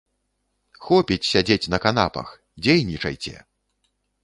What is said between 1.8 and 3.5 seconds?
канапах, дзейнічайце!